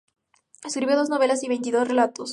[0.65, 2.29] Escribió dos novelas y veintidós relatos.